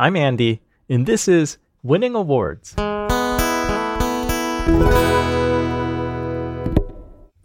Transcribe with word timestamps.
I'm 0.00 0.14
Andy, 0.14 0.62
and 0.88 1.06
this 1.06 1.26
is 1.26 1.58
Winning 1.82 2.14
Awards. 2.14 2.74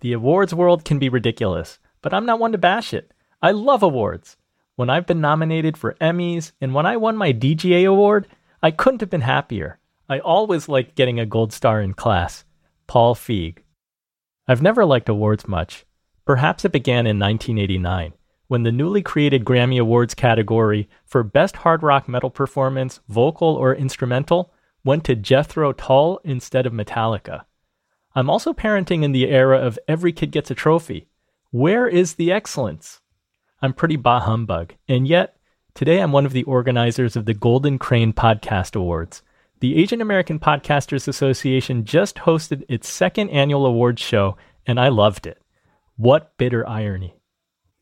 The 0.02 0.14
awards 0.14 0.54
world 0.54 0.86
can 0.86 1.00
be 1.00 1.10
ridiculous, 1.10 1.80
but 2.04 2.14
I'm 2.14 2.28
not 2.28 2.38
one 2.38 2.52
to 2.52 2.60
bash 2.60 2.94
it. 2.94 3.12
I 3.42 3.50
love 3.50 3.82
awards. 3.82 4.38
When 4.76 4.88
I've 4.88 5.08
been 5.08 5.20
nominated 5.20 5.78
for 5.78 5.96
Emmys 6.00 6.52
and 6.62 6.76
when 6.76 6.86
I 6.86 6.96
won 6.96 7.18
my 7.18 7.34
DGA 7.34 7.90
award, 7.90 8.28
I 8.62 8.70
couldn't 8.70 9.02
have 9.02 9.10
been 9.10 9.22
happier. 9.22 9.80
I 10.08 10.20
always 10.20 10.70
liked 10.70 10.94
getting 10.94 11.20
a 11.20 11.26
gold 11.26 11.54
star 11.54 11.82
in 11.82 11.96
class. 11.96 12.46
Paul 12.86 13.16
Feig. 13.16 13.64
I've 14.48 14.62
never 14.62 14.86
liked 14.86 15.10
awards 15.10 15.48
much. 15.48 15.88
Perhaps 16.24 16.66
it 16.66 16.72
began 16.72 17.08
in 17.08 17.18
1989 17.18 18.14
when 18.48 18.64
the 18.64 18.72
newly 18.72 19.02
created 19.02 19.46
Grammy 19.46 19.80
Awards 19.80 20.14
category 20.14 20.90
for 21.06 21.24
Best 21.24 21.58
Hard 21.58 21.84
Rock 21.84 22.08
Metal 22.08 22.30
Performance, 22.30 23.00
Vocal 23.08 23.56
or 23.56 23.74
Instrumental, 23.76 24.54
went 24.84 25.04
to 25.06 25.16
Jethro 25.16 25.72
Tull 25.74 26.20
instead 26.24 26.66
of 26.66 26.74
Metallica. 26.74 27.46
I'm 28.16 28.30
also 28.30 28.54
parenting 28.54 29.04
in 29.04 29.12
the 29.12 29.30
era 29.30 29.58
of 29.58 29.80
every 29.88 30.12
kid 30.12 30.32
gets 30.32 30.52
a 30.52 30.56
trophy. 30.56 31.08
Where 31.52 31.88
is 31.88 32.16
the 32.16 32.32
excellence? 32.32 33.00
I'm 33.62 33.74
pretty 33.74 33.96
bah 33.96 34.20
humbug, 34.20 34.74
and 34.88 35.08
yet, 35.08 35.38
today 35.74 36.00
I'm 36.00 36.12
one 36.12 36.26
of 36.26 36.34
the 36.34 36.44
organizers 36.44 37.16
of 37.16 37.26
the 37.26 37.34
Golden 37.34 37.80
Crane 37.80 38.14
Podcast 38.14 38.76
Awards. 38.76 39.24
The 39.62 39.82
Asian 39.82 40.02
American 40.02 40.38
Podcasters 40.38 41.08
Association 41.08 41.86
just 41.86 42.18
hosted 42.18 42.66
its 42.68 42.90
second 42.90 43.30
annual 43.30 43.66
awards 43.66 44.02
show, 44.02 44.36
and 44.68 44.80
I 44.80 44.90
loved 44.90 45.26
it. 45.26 45.42
What 45.96 46.38
bitter 46.38 46.68
irony. 46.68 47.16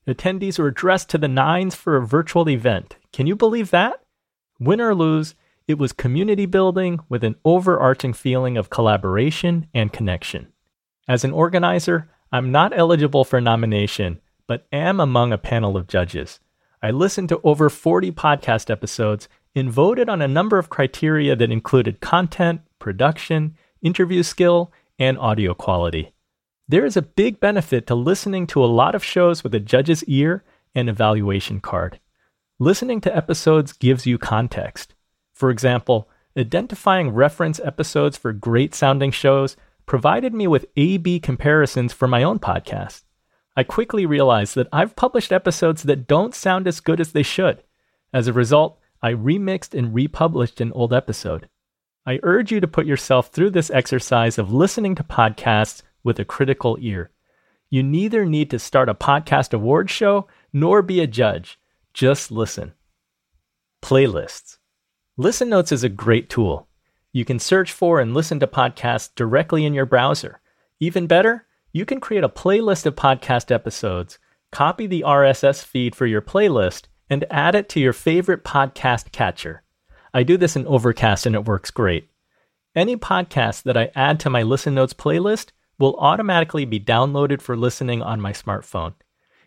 Attendees 0.08 0.58
were 0.58 0.72
dressed 0.72 1.10
to 1.10 1.18
the 1.18 1.28
nines 1.28 1.76
for 1.76 1.96
a 1.96 2.06
virtual 2.06 2.50
event. 2.50 2.98
Can 3.14 3.28
you 3.28 3.36
believe 3.36 3.72
that? 3.72 4.04
Win 4.60 4.82
or 4.82 4.96
lose, 4.96 5.36
it 5.68 5.78
was 5.78 5.94
community 5.94 6.46
building 6.46 7.00
with 7.08 7.24
an 7.24 7.36
overarching 7.46 8.14
feeling 8.14 8.58
of 8.58 8.70
collaboration 8.70 9.68
and 9.74 9.94
connection. 9.94 10.52
As 11.08 11.24
an 11.24 11.32
organizer, 11.32 12.10
I'm 12.32 12.52
not 12.52 12.76
eligible 12.76 13.24
for 13.24 13.40
nomination, 13.40 14.22
but 14.48 14.66
am 14.72 15.00
among 15.00 15.32
a 15.32 15.38
panel 15.38 15.78
of 15.78 15.88
judges. 15.88 16.40
I 16.82 16.92
listened 16.92 17.30
to 17.30 17.42
over 17.44 17.70
40 17.70 18.12
podcast 18.12 18.72
episodes 18.72 19.30
and 19.56 19.72
voted 19.72 20.10
on 20.10 20.22
a 20.22 20.28
number 20.28 20.58
of 20.58 20.70
criteria 20.70 21.36
that 21.36 21.52
included 21.52 22.02
content, 22.02 22.62
production, 22.80 23.56
interview 23.82 24.24
skill, 24.24 24.72
and 24.98 25.18
audio 25.20 25.54
quality. 25.54 26.14
There 26.72 26.86
is 26.86 26.96
a 26.96 27.02
big 27.02 27.42
benefit 27.42 27.86
to 27.88 27.96
listening 27.96 28.48
to 28.48 28.64
a 28.64 28.66
lot 28.66 28.96
of 28.96 29.04
shows 29.04 29.44
with 29.44 29.54
a 29.54 29.60
judge's 29.60 30.06
ear 30.06 30.46
and 30.74 30.88
evaluation 30.88 31.60
card. 31.60 32.00
Listening 32.60 33.02
to 33.02 33.14
episodes 33.14 33.74
gives 33.74 34.06
you 34.06 34.18
context. 34.18 34.96
For 35.34 35.50
example, 35.50 36.08
identifying 36.38 37.10
reference 37.10 37.60
episodes 37.60 38.16
for 38.16 38.32
great 38.32 38.74
sounding 38.74 39.12
shows 39.12 39.58
provided 39.86 40.34
me 40.34 40.48
with 40.48 40.66
A 40.78 40.96
B 40.96 41.20
comparisons 41.20 41.92
for 41.92 42.08
my 42.08 42.24
own 42.24 42.40
podcast. 42.40 43.04
I 43.58 43.64
quickly 43.64 44.06
realized 44.06 44.56
that 44.56 44.70
I've 44.72 44.96
published 44.96 45.34
episodes 45.34 45.84
that 45.84 46.08
don't 46.08 46.34
sound 46.34 46.70
as 46.70 46.80
good 46.80 47.02
as 47.02 47.12
they 47.12 47.24
should. 47.24 47.64
As 48.14 48.30
a 48.30 48.34
result, 48.34 48.80
I 49.02 49.12
remixed 49.12 49.78
and 49.78 49.94
republished 49.94 50.62
an 50.62 50.72
old 50.72 50.94
episode. 50.94 51.50
I 52.06 52.22
urge 52.24 52.50
you 52.50 52.62
to 52.62 52.68
put 52.68 52.86
yourself 52.86 53.28
through 53.28 53.50
this 53.50 53.70
exercise 53.72 54.38
of 54.38 54.54
listening 54.54 54.96
to 54.96 55.04
podcasts 55.04 55.82
with 56.04 56.20
a 56.20 56.26
critical 56.26 56.78
ear. 56.80 57.12
You 57.70 57.84
neither 57.84 58.26
need 58.26 58.50
to 58.52 58.60
start 58.60 58.90
a 58.90 58.94
podcast 58.94 59.54
award 59.54 59.90
show 59.90 60.28
nor 60.52 60.82
be 60.82 61.00
a 61.00 61.08
judge. 61.08 61.58
Just 61.94 62.32
listen. 62.32 62.74
Playlists. 63.82 64.58
Listen 65.18 65.50
Notes 65.50 65.72
is 65.72 65.84
a 65.84 65.90
great 65.90 66.30
tool. 66.30 66.68
You 67.14 67.26
can 67.26 67.40
search 67.40 67.72
for 67.72 68.00
and 68.00 68.14
listen 68.14 68.40
to 68.40 68.48
podcasts 68.48 69.10
directly 69.16 69.66
in 69.66 69.74
your 69.74 69.86
browser. 69.86 70.42
Even 70.80 71.08
better, 71.08 71.46
you 71.74 71.86
can 71.86 72.00
create 72.00 72.24
a 72.24 72.30
playlist 72.30 72.86
of 72.86 72.96
podcast 72.96 73.52
episodes, 73.52 74.20
copy 74.52 74.88
the 74.88 75.04
RSS 75.06 75.64
feed 75.64 75.96
for 75.96 76.06
your 76.06 76.22
playlist, 76.22 76.84
and 77.10 77.26
add 77.30 77.56
it 77.56 77.70
to 77.70 77.80
your 77.80 77.94
favorite 77.94 78.44
podcast 78.44 79.12
catcher. 79.12 79.64
I 80.14 80.24
do 80.24 80.38
this 80.38 80.56
in 80.56 80.68
Overcast 80.68 81.26
and 81.26 81.36
it 81.36 81.46
works 81.46 81.72
great. 81.72 82.10
Any 82.76 82.96
podcast 82.96 83.64
that 83.64 83.78
I 83.78 83.92
add 83.96 84.20
to 84.22 84.30
my 84.30 84.44
Listen 84.44 84.74
Notes 84.74 84.94
playlist 84.94 85.52
will 85.82 85.96
automatically 85.98 86.64
be 86.64 86.80
downloaded 86.80 87.42
for 87.42 87.58
listening 87.58 88.02
on 88.02 88.22
my 88.22 88.32
smartphone. 88.32 88.94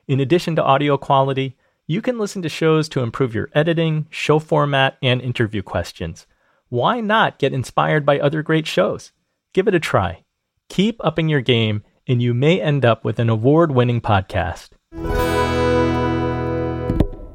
In 0.09 0.21
addition 0.21 0.57
to 0.57 0.63
audio 0.63 0.99
quality, 0.99 1.57
you 1.87 2.03
can 2.03 2.19
listen 2.19 2.43
to 2.43 2.49
shows 2.49 2.89
to 2.89 3.01
improve 3.01 3.35
your 3.35 3.49
editing, 3.55 4.07
show 4.11 4.39
format, 4.39 4.99
and 5.01 5.23
interview 5.23 5.63
questions. 5.63 6.27
Why 6.69 7.01
not 7.01 7.39
get 7.39 7.53
inspired 7.53 8.05
by 8.05 8.19
other 8.19 8.43
great 8.43 8.67
shows? 8.67 9.13
Give 9.53 9.69
it 9.69 9.75
a 9.75 9.81
try. 9.81 10.25
Keep 10.69 10.97
upping 11.05 11.29
your 11.29 11.41
game, 11.41 11.85
and 12.09 12.21
you 12.21 12.35
may 12.35 12.61
end 12.61 12.85
up 12.85 13.05
with 13.05 13.19
an 13.19 13.31
award 13.31 13.71
winning 13.71 14.01
podcast. 14.01 14.71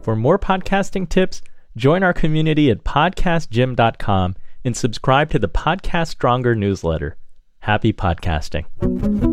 For 0.04 0.16
more 0.16 0.38
podcasting 0.38 1.08
tips, 1.08 1.42
join 1.78 2.04
our 2.04 2.14
community 2.14 2.70
at 2.70 2.84
podcastgym.com 2.84 4.36
and 4.66 4.76
subscribe 4.76 5.30
to 5.30 5.40
the 5.40 5.48
Podcast 5.48 6.08
Stronger 6.08 6.54
newsletter. 6.54 7.16
Happy 7.69 7.94
podcasting. 7.94 9.28